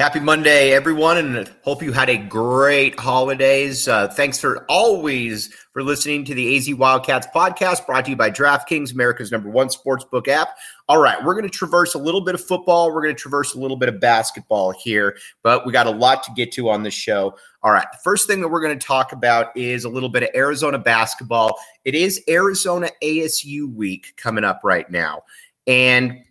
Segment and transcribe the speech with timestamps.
[0.00, 3.86] Happy Monday, everyone, and hope you had a great holidays.
[3.86, 8.30] Uh, thanks for always for listening to the AZ Wildcats podcast, brought to you by
[8.30, 10.56] DraftKings, America's number one sportsbook app.
[10.88, 12.90] All right, we're going to traverse a little bit of football.
[12.90, 16.22] We're going to traverse a little bit of basketball here, but we got a lot
[16.22, 17.36] to get to on this show.
[17.62, 20.22] All right, the first thing that we're going to talk about is a little bit
[20.22, 21.58] of Arizona basketball.
[21.84, 25.24] It is Arizona ASU week coming up right now,
[25.66, 26.22] and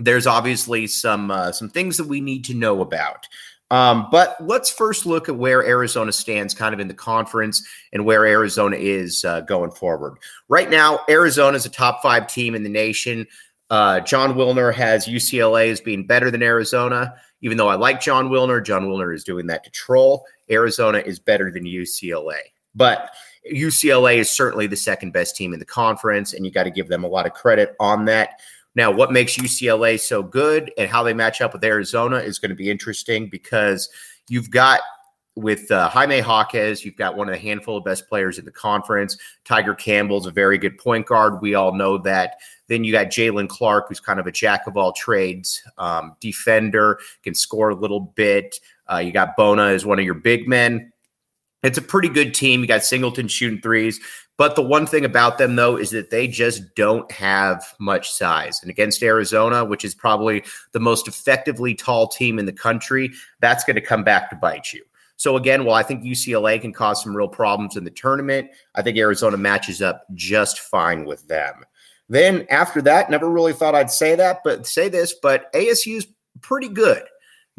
[0.00, 3.28] there's obviously some uh, some things that we need to know about.
[3.70, 8.04] Um, but let's first look at where Arizona stands kind of in the conference and
[8.04, 10.18] where Arizona is uh, going forward.
[10.48, 13.28] Right now, Arizona is a top five team in the nation.
[13.68, 17.14] Uh, Jon Wilner has UCLA as being better than Arizona.
[17.42, 20.24] Even though I like Jon Wilner, Jon Wilner is doing that to troll.
[20.50, 22.38] Arizona is better than UCLA.
[22.74, 23.10] But
[23.50, 26.88] UCLA is certainly the second best team in the conference, and you got to give
[26.88, 28.40] them a lot of credit on that.
[28.74, 32.50] Now, what makes UCLA so good and how they match up with Arizona is going
[32.50, 33.88] to be interesting because
[34.28, 34.80] you've got
[35.36, 38.50] with uh, Jaime Jaquez, you've got one of the handful of best players in the
[38.50, 39.16] conference.
[39.44, 41.40] Tiger Campbell's a very good point guard.
[41.40, 42.36] We all know that.
[42.68, 46.98] Then you got Jaylen Clark, who's kind of a jack of all trades, um, defender,
[47.22, 48.56] can score a little bit.
[48.90, 50.92] Uh, you got Bona as one of your big men.
[51.62, 52.60] It's a pretty good team.
[52.60, 54.00] You got Singleton shooting threes.
[54.36, 58.58] But the one thing about them, though, is that they just don't have much size.
[58.62, 63.64] And against Arizona, which is probably the most effectively tall team in the country, that's
[63.64, 64.82] going to come back to bite you.
[65.16, 68.80] So, again, while I think UCLA can cause some real problems in the tournament, I
[68.80, 71.62] think Arizona matches up just fine with them.
[72.08, 76.06] Then after that, never really thought I'd say that, but say this, but ASU's
[76.40, 77.02] pretty good.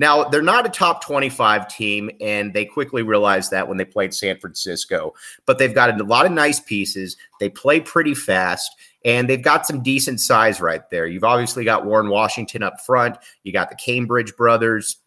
[0.01, 4.15] Now, they're not a top 25 team, and they quickly realized that when they played
[4.15, 5.13] San Francisco,
[5.45, 7.17] but they've got a lot of nice pieces.
[7.39, 11.05] They play pretty fast, and they've got some decent size right there.
[11.05, 14.97] You've obviously got Warren Washington up front, you got the Cambridge brothers.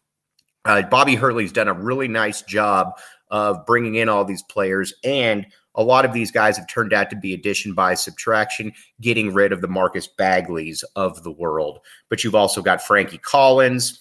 [0.63, 2.97] Uh, Bobby Hurley's done a really nice job
[3.29, 7.09] of bringing in all these players, and a lot of these guys have turned out
[7.09, 11.79] to be addition by subtraction, getting rid of the Marcus Bagleys of the world.
[12.07, 13.99] But you've also got Frankie Collins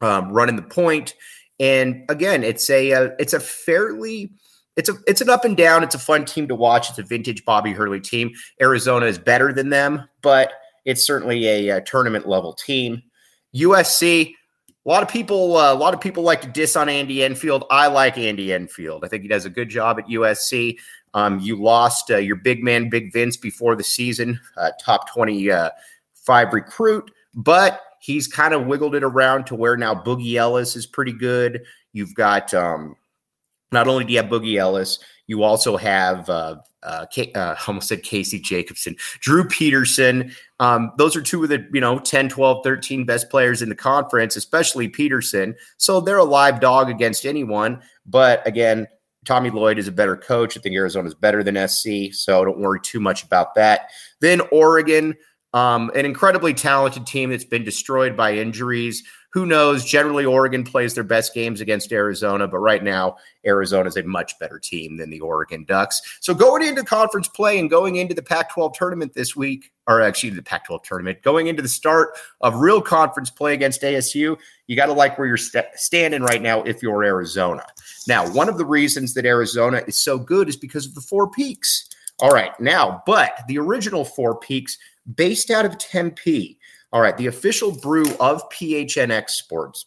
[0.00, 1.14] um, running the point.
[1.60, 4.32] And again, it's a, uh, it's a fairly
[4.76, 5.82] it's a it's an up and down.
[5.82, 6.90] It's a fun team to watch.
[6.90, 8.32] It's a vintage Bobby Hurley team.
[8.60, 10.52] Arizona is better than them, but
[10.84, 13.02] it's certainly a, a tournament level team.
[13.54, 14.34] USC.
[14.86, 17.64] A lot of people, uh, a lot of people like to diss on Andy Enfield.
[17.70, 19.02] I like Andy Enfield.
[19.02, 20.76] I think he does a good job at USC.
[21.14, 26.52] Um, you lost uh, your big man, Big Vince, before the season, uh, top twenty-five
[26.52, 31.12] recruit, but he's kind of wiggled it around to where now Boogie Ellis is pretty
[31.12, 31.64] good.
[31.94, 32.96] You've got um,
[33.72, 37.88] not only do you have Boogie Ellis, you also have uh, uh, K- uh, almost
[37.88, 40.32] said Casey Jacobsen, Drew Peterson.
[40.60, 43.74] Um, those are two of the, you know, 10, 12, 13 best players in the
[43.74, 45.54] conference, especially Peterson.
[45.78, 47.80] So they're a live dog against anyone.
[48.04, 48.86] But again,
[49.24, 50.58] Tommy Lloyd is a better coach.
[50.58, 52.12] I think Arizona is better than SC.
[52.12, 53.88] So don't worry too much about that.
[54.20, 55.14] Then Oregon,
[55.54, 59.04] um, an incredibly talented team that's been destroyed by injuries.
[59.32, 59.84] Who knows?
[59.84, 63.16] Generally, Oregon plays their best games against Arizona, but right now,
[63.46, 66.18] Arizona is a much better team than the Oregon Ducks.
[66.20, 70.02] So, going into conference play and going into the Pac 12 tournament this week, or
[70.02, 74.36] actually the Pac 12 tournament, going into the start of real conference play against ASU,
[74.66, 77.64] you got to like where you're st- standing right now if you're Arizona.
[78.08, 81.30] Now, one of the reasons that Arizona is so good is because of the four
[81.30, 81.88] peaks.
[82.24, 84.78] All right, now, but the original four peaks
[85.14, 86.58] based out of Tempe.
[86.90, 89.84] All right, the official brew of PHNX Sports.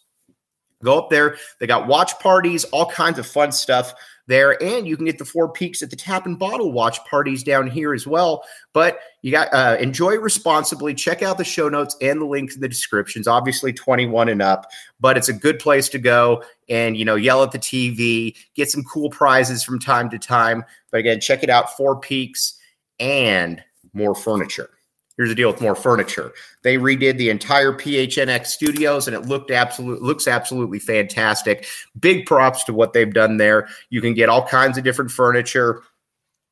[0.84, 1.36] Go up there.
[1.58, 3.92] They got watch parties, all kinds of fun stuff
[4.28, 7.42] there, and you can get the Four Peaks at the Tap and Bottle watch parties
[7.42, 8.44] down here as well.
[8.72, 10.94] But you got uh, enjoy responsibly.
[10.94, 13.26] Check out the show notes and the links in the descriptions.
[13.26, 17.16] Obviously, twenty one and up, but it's a good place to go and you know
[17.16, 20.64] yell at the TV, get some cool prizes from time to time.
[20.92, 21.76] But again, check it out.
[21.76, 22.54] Four Peaks
[23.00, 23.62] and
[23.92, 24.70] Mor Furniture.
[25.18, 26.32] Here's the deal with Mor Furniture.
[26.62, 31.66] They redid the entire PHNX studios and it looked absolute looks absolutely fantastic.
[31.98, 33.68] Big props to what they've done there.
[33.90, 35.82] You can get all kinds of different furniture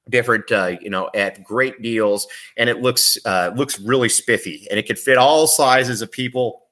[0.08, 2.26] different uh, you know at great deals
[2.56, 6.62] and it looks uh, looks really spiffy and it could fit all sizes of people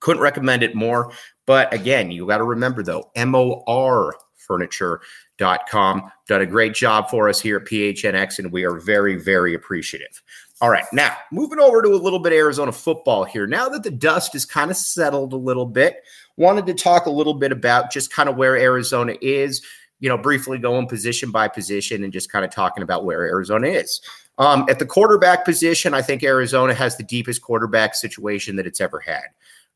[0.00, 1.12] couldn't recommend it more
[1.46, 7.40] but again you got to remember though mor furniture.com done a great job for us
[7.40, 10.20] here at phnx and we are very very appreciative
[10.60, 13.46] all right, now moving over to a little bit Arizona football here.
[13.46, 16.02] Now that the dust is kind of settled a little bit,
[16.36, 19.62] wanted to talk a little bit about just kind of where Arizona is,
[20.00, 23.68] you know, briefly going position by position and just kind of talking about where Arizona
[23.68, 24.02] is.
[24.36, 28.80] Um, at the quarterback position, I think Arizona has the deepest quarterback situation that it's
[28.80, 29.24] ever had.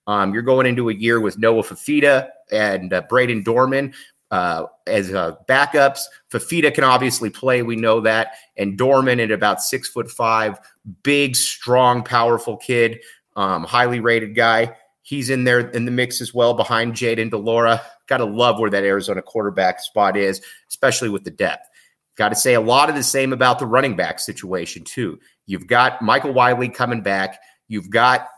[0.06, 3.94] Um, you're going into a year with Noah Fifita and uh, Brayden Dorman
[4.30, 6.00] uh, as uh, backups.
[6.32, 10.58] Fifita can obviously play, we know that, and Dorman at about six foot five,
[11.02, 13.00] big, strong, powerful kid,
[13.36, 14.76] um, highly rated guy.
[15.02, 17.82] He's in there in the mix as well behind Jayden de Laura.
[18.06, 21.68] Got to love where that Arizona quarterback spot is, especially with the depth.
[22.16, 25.18] Got to say a lot of the same about the running back situation, too.
[25.46, 27.38] You've got Michael Wiley coming back.
[27.68, 28.28] You've got,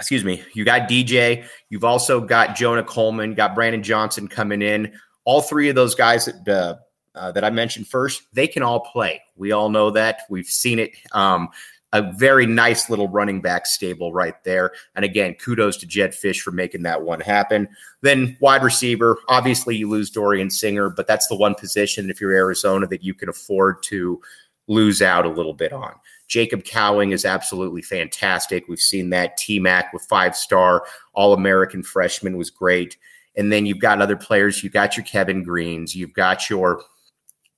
[0.00, 1.44] excuse me, you got DJ.
[1.68, 4.92] You've also got Jonah Coleman, got Brandon Johnson coming in.
[5.24, 6.76] All three of those guys that, uh,
[7.14, 9.20] uh, that I mentioned first, they can all play.
[9.36, 10.22] We all know that.
[10.30, 10.92] We've seen it.
[11.12, 11.50] Um,
[11.92, 14.72] a very nice little running back stable right there.
[14.94, 17.68] And again, kudos to Jedd Fisch for making that one happen.
[18.00, 22.32] Then wide receiver, obviously you lose Dorian Singer, but that's the one position if you're
[22.32, 24.20] Arizona that you can afford to
[24.66, 25.92] lose out a little bit on.
[26.30, 28.64] Jacob Cowing is absolutely fantastic.
[28.68, 29.36] We've seen that.
[29.36, 32.96] T Mac with five star All American freshman was great.
[33.36, 34.62] And then you've got other players.
[34.62, 35.94] You've got your Kevin Greens.
[35.94, 36.82] You've got your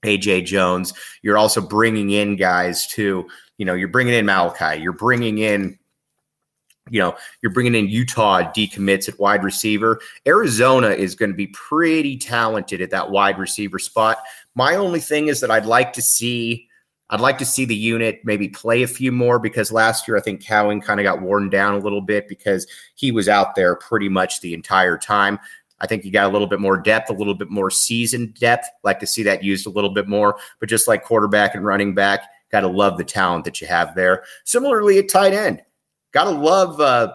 [0.05, 0.95] AJ Jones.
[1.23, 3.29] You're also bringing in guys too.
[3.59, 4.81] You know, you're bringing in Malachi.
[4.81, 5.79] You're bringing in,
[6.91, 10.01] you know, you're bringing in Utah decommits at wide receiver.
[10.27, 14.19] Arizona is going to be pretty talented at that wide receiver spot.
[14.55, 16.69] My only thing is that I'd like to see.
[17.13, 20.21] I'd like to see the unit maybe play a few more because last year I
[20.21, 22.67] think Cowing kind of got worn down a little bit because
[22.97, 25.39] he was out there pretty much the entire time.
[25.79, 28.67] I think you got a little bit more depth, a little bit more seasoned depth.
[28.83, 30.37] Like to see that used a little bit more.
[30.59, 33.95] But just like quarterback and running back, got to love the talent that you have
[33.95, 34.25] there.
[34.45, 35.63] Similarly at tight end,
[36.11, 36.81] got to love.
[36.81, 37.13] Uh,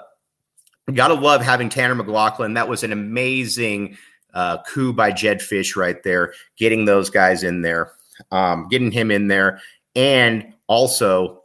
[0.94, 2.54] Got to love having Tanner McLachlan.
[2.54, 3.98] That was an amazing
[4.34, 7.92] uh, coup by Jedd Fisch right there, getting those guys in there,
[8.32, 9.60] um, getting him in there,
[9.98, 11.44] and also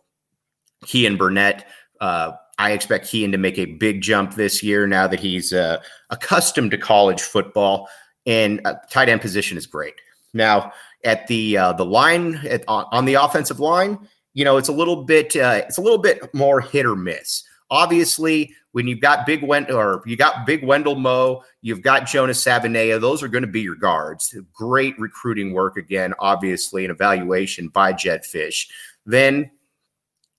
[0.87, 1.66] he and Burnett.
[2.00, 5.78] Uh, I expect Keyan to make a big jump this year now that he's uh,
[6.10, 7.88] accustomed to college football,
[8.26, 9.94] and uh, tight end position is great.
[10.34, 10.72] Now
[11.02, 13.99] at the uh, the line at, on the offensive line,
[14.34, 17.43] you know it's a little bit uh, it's a little bit more hit or miss.
[17.73, 22.43] Obviously, when you've got big Wendell or you got big Wendell Moe, you've got Jonas
[22.45, 24.33] Savaiinaea, those are going to be your guards.
[24.53, 28.69] Great recruiting work again, obviously, an evaluation by Jedd Fisch.
[29.05, 29.51] Then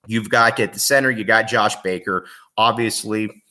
[0.07, 2.25] You've got at the center, you got Josh Baker,
[2.57, 3.43] obviously,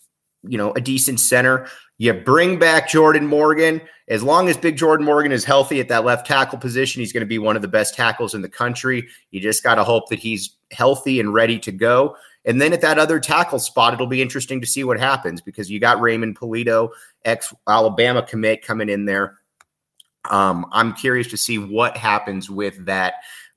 [0.43, 1.67] you know, a decent center.
[1.99, 3.81] You bring back Jordan Morgan.
[4.09, 7.23] As long as Big Jordan Morgan is healthy at that left tackle position, he's going
[7.23, 9.09] to be one of the best tackles in the country.
[9.31, 12.17] You just got to hope that he's healthy and ready to go.
[12.45, 15.71] And then at that other tackle spot, it'll be interesting to see what happens because
[15.71, 16.91] you got Raymond Pulido,
[17.25, 19.39] ex Alabama commit, coming in there.
[20.31, 23.15] Um, I'm curious to see what happens with that.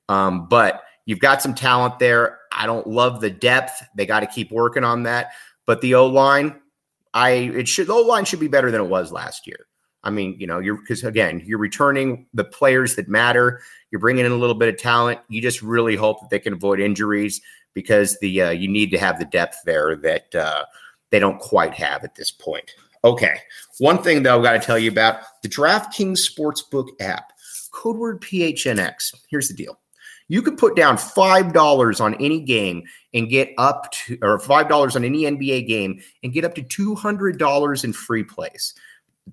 [0.08, 2.40] Um, but You've got some talent there.
[2.52, 3.82] I don't love the depth.
[3.94, 5.30] They got to keep working on that.
[5.64, 6.60] But the O line,
[7.14, 9.66] I it should the O line should be better than it was last year.
[10.02, 13.60] I mean, you know, you're because again, you're returning the players that matter.
[13.90, 15.20] You're bringing in a little bit of talent.
[15.28, 17.40] You just really hope that they can avoid injuries
[17.76, 20.64] because the uh, you need to have the depth there that uh,
[21.10, 22.72] they don't quite have at this point.
[23.04, 23.36] Okay,
[23.78, 27.32] one thing though, I've got to tell you about the DraftKings Sportsbook app,
[27.70, 29.14] code word PHNX.
[29.28, 29.78] Here's the deal.
[30.28, 32.82] You could put down $5 on any game
[33.14, 37.84] and get up to, or $5 on any NBA game and get up to $200
[37.84, 38.74] in free plays.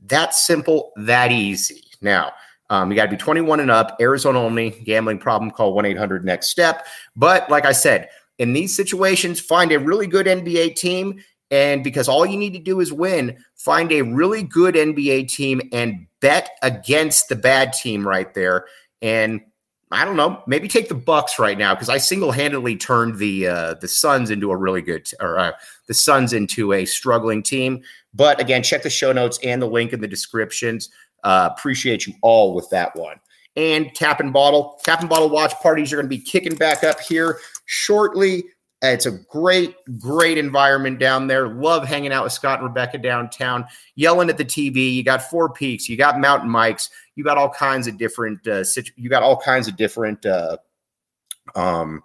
[0.06, 1.82] That simple, that easy.
[2.02, 2.34] Now,
[2.70, 6.26] um, you got to be 21 and up, Arizona only, gambling problem, call 1 800
[6.26, 6.86] next step.
[7.16, 8.10] But like I said,
[8.40, 11.22] in these situations, find a really good NBA team.
[11.52, 15.62] And because all you need to do is win, find a really good NBA team
[15.72, 18.66] and bet against the bad team right there.
[19.02, 19.42] And
[19.92, 23.74] I don't know, maybe take the Bucks right now because I single-handedly turned the uh,
[23.76, 25.52] the Suns into a really good or uh,
[25.88, 27.84] the Suns into a struggling team.
[28.14, 30.90] But again, check the show notes and the link in the descriptions.
[31.24, 33.18] Uh, appreciate you all with that one.
[33.56, 36.84] And tap and bottle, tap and bottle watch parties are going to be kicking back
[36.84, 38.46] up here shortly.
[38.82, 41.48] It's a great, great environment down there.
[41.48, 43.66] Love hanging out with Scott and Rebecca downtown,
[43.96, 44.94] yelling at the TV.
[44.94, 48.46] You got Four Peaks, you got Mountain Mike's, you got all kinds of different.
[48.46, 50.26] Uh, situ- you got all kinds of different.
[50.26, 50.58] Uh,
[51.56, 52.04] um,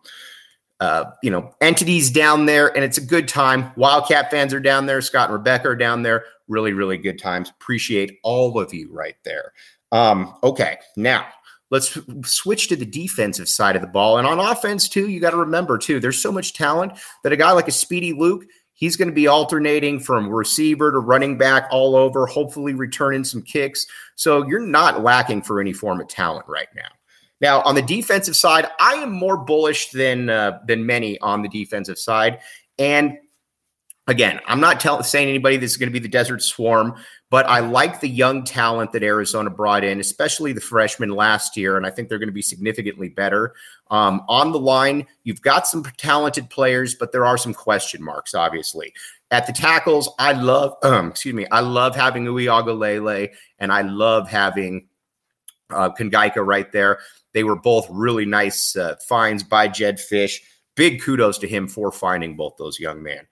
[0.80, 3.72] uh, you know, entities down there, and it's a good time.
[3.76, 5.00] Wildcat fans are down there.
[5.00, 6.24] Scott and Rebecca are down there.
[6.46, 7.50] Really, really good times.
[7.50, 9.52] Appreciate all of you right there.
[9.90, 11.26] Um, okay, now
[11.70, 14.18] Let's switch to the defensive side of the ball.
[14.18, 17.36] And on offense, too, you got to remember, too, there's so much talent that a
[17.36, 21.68] guy like a Speedy Luke, he's going to be alternating from receiver to running back
[21.70, 23.86] all over, hopefully returning some kicks.
[24.16, 26.88] So you're not lacking for any form of talent right now.
[27.40, 31.48] Now, on the defensive side, I am more bullish than uh, than many on the
[31.48, 32.40] defensive side.
[32.78, 33.18] And
[34.08, 36.96] again, I'm not tell- saying anybody this is going to be the Desert Swarm,
[37.30, 41.76] but I like the young talent that Arizona brought in, especially the freshmen last year,
[41.76, 43.54] and I think they're going to be significantly better.
[43.90, 48.34] Um, on the line, you've got some talented players, but there are some question marks,
[48.34, 48.94] obviously.
[49.30, 54.28] At the tackles, I love, um, excuse me, I love having Uiagalelei, and I love
[54.28, 54.88] having
[55.70, 57.00] uh, Kangaika right there.
[57.34, 60.40] They were both really nice uh, finds by Jedd Fisch.
[60.76, 63.26] Big kudos to him for finding both those young men.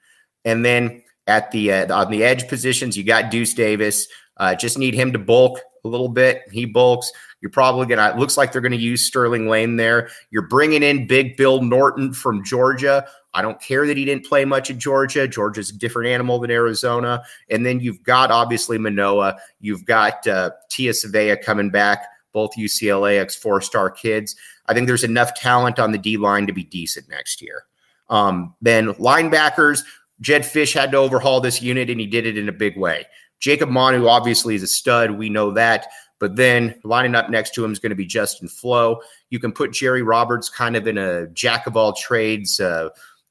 [0.45, 4.09] And then at the uh, on the edge positions, you got Deuce Davis.
[4.37, 6.43] Uh, just need him to bulk a little bit.
[6.53, 7.11] He bulks.
[7.41, 8.11] You're probably gonna.
[8.11, 10.11] It looks like they're gonna use Sterling Lane there.
[10.31, 13.07] You're bringing in Big Bill Norton from Georgia.
[13.37, 15.29] I don't care that he didn't play much in Georgia.
[15.29, 17.23] Georgia's a different animal than Arizona.
[17.51, 19.37] And then you've got obviously Manoa.
[19.61, 24.37] You've got uh, Tia Savea coming back, both UCLA ex four star kids.
[24.69, 27.65] I think there's enough talent on the D line to be decent next year.
[28.09, 29.83] Um, then linebackers,
[30.21, 33.07] Jedd Fisch had to overhaul this unit, and he did it in a big way.
[33.39, 35.11] Jacob Manu obviously is a stud.
[35.11, 35.87] We know that.
[36.19, 39.01] But then lining up next to him is going to be Justin Flowe.
[39.29, 42.89] You can put Jerry Roberts kind of in a jack of all trades, uh,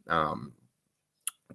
[0.08, 0.54] um,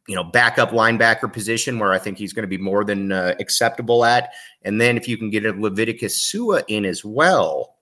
[0.08, 3.34] you know, backup linebacker position where I think he's going to be more than uh,
[3.38, 4.32] acceptable at.
[4.62, 7.76] And then if you can get a Leviticus Sua in as well,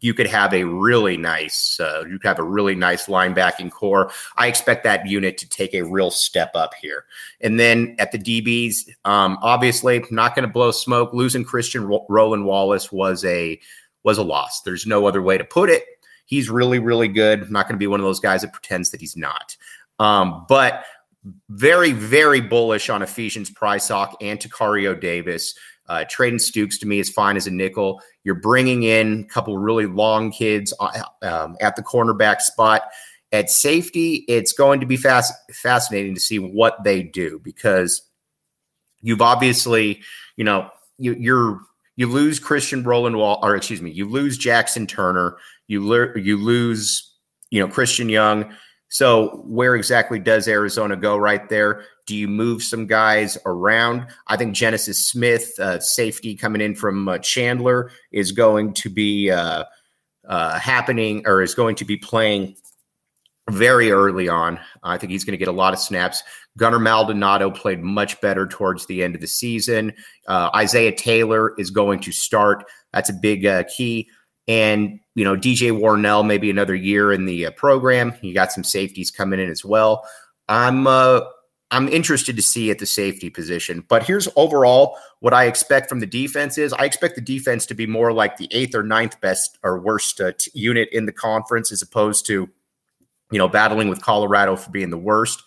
[0.00, 4.10] you could have a really nice uh, you could have a really nice linebacking core.
[4.36, 7.04] I expect that unit to take a real step up here.
[7.40, 11.12] And then at the DBs, um, obviously not going to blow smoke.
[11.12, 13.60] Losing Christian Ro- Roland Wallace was a
[14.04, 14.62] was a loss.
[14.62, 15.84] There's no other way to put it.
[16.26, 17.50] He's really really good.
[17.50, 19.56] Not going to be one of those guys that pretends that he's not.
[19.98, 20.84] Um, but
[21.48, 25.54] very very bullish on Ephesians Prysock and Tacario Davis.
[25.88, 28.02] Uh, Treydan Stukes to me is fine as a nickel.
[28.28, 32.82] You're bringing in a couple really long kids uh, um, at the cornerback spot.
[33.32, 38.02] At safety, it's going to be fast, fascinating to see what they do because
[39.00, 40.02] you've obviously,
[40.36, 40.68] you know,
[40.98, 41.60] you, you're
[41.96, 46.36] you lose Christian Roland Wall, or excuse me, you lose Jackson Turner, you le- you
[46.36, 47.10] lose,
[47.48, 48.54] you know, Christian Young.
[48.88, 51.84] So where exactly does Arizona go right there?
[52.06, 54.06] Do you move some guys around?
[54.28, 59.30] I think Genesis Smith, uh, safety coming in from uh, Chandler, is going to be
[59.30, 59.64] uh,
[60.26, 62.56] uh happening or is going to be playing
[63.50, 64.58] very early on.
[64.82, 66.22] I think he's going to get a lot of snaps.
[66.56, 69.92] Gunnar Maldonado played much better towards the end of the season.
[70.26, 72.64] Uh, Isaiah Taylor is going to start.
[72.92, 74.08] That's a big uh, key.
[74.48, 78.14] And, you know, DJ Warnell, maybe another year in the program.
[78.22, 80.08] You got some safeties coming in as well.
[80.48, 81.20] I'm uh,
[81.70, 83.84] I'm interested to see at the safety position.
[83.88, 87.74] But here's overall what I expect from the defense is I expect the defense to
[87.74, 91.12] be more like the eighth or ninth best or worst uh, t- unit in the
[91.12, 92.48] conference as opposed to,
[93.30, 95.42] you know, battling with Colorado for being the worst.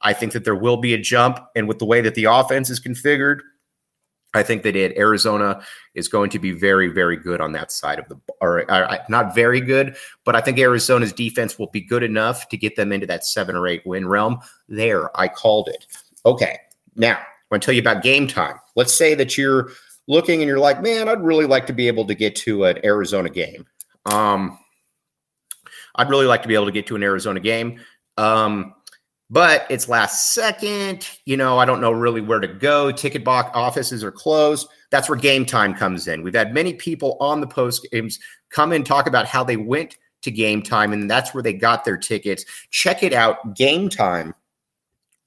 [0.00, 1.40] I think that there will be a jump.
[1.54, 3.40] And with the way that the offense is configured,
[4.36, 5.60] I think that it Arizona
[5.94, 9.34] is going to be very, very good on that side of the, or, or, not
[9.34, 13.06] very good, but I think Arizona's defense will be good enough to get them into
[13.06, 14.38] that seven or eight win realm.
[14.68, 15.86] There, I called it.
[16.24, 16.58] Okay,
[16.94, 18.56] now I'm going to tell you about game time.
[18.74, 19.70] Let's say that you're
[20.08, 22.78] looking and you're like, man, I'd really like to be able to get to an
[22.84, 23.66] Arizona game.
[24.06, 24.58] Um,
[25.96, 27.80] I'd really like to be able to get to an Arizona game.
[28.18, 28.74] Um,
[29.30, 31.08] but it's last second.
[31.24, 32.92] You know, I don't know really where to go.
[32.92, 34.68] Ticket box offices are closed.
[34.90, 36.22] That's where game time comes in.
[36.22, 38.18] We've had many people on the post games
[38.50, 41.84] come and talk about how they went to game time, and that's where they got
[41.84, 42.44] their tickets.
[42.70, 43.56] Check it out.
[43.56, 44.34] Game time.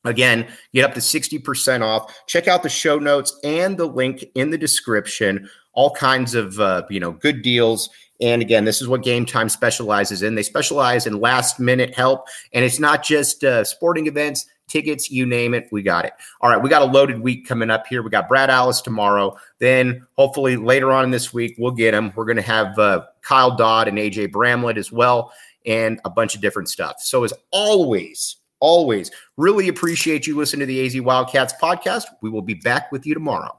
[0.05, 2.25] Again, get up to 60% off.
[2.25, 5.49] Check out the show notes and the link in the description.
[5.73, 7.89] All kinds of uh, you know good deals
[8.21, 10.35] and again, this is what Game Time specializes in.
[10.35, 15.25] They specialize in last minute help, and it's not just uh, sporting events, tickets, you
[15.25, 16.13] name it, we got it.
[16.41, 18.03] All right, we got a loaded week coming up here.
[18.03, 19.37] We got Brad Allis tomorrow.
[19.59, 22.11] Then hopefully later on in this week, we'll get him.
[22.15, 25.31] We're going to have uh, Kyle Dodd and AJ Bramlett as well,
[25.65, 26.95] and a bunch of different stuff.
[26.99, 32.03] So as always, always really appreciate you listening to the AZ Wildcats podcast.
[32.21, 33.58] We will be back with you tomorrow.